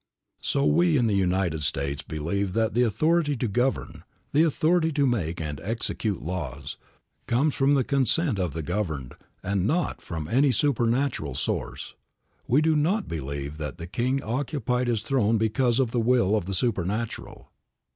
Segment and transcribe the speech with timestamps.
[0.41, 5.05] So we in the United States believe that the authority to govern, the authority to
[5.05, 6.75] make and execute laws,
[7.27, 11.93] comes from the consent of the governed and not from any supernatural source.
[12.47, 16.45] We do not believe that the king occupied his throne because of the will of
[16.47, 17.51] the supernatural.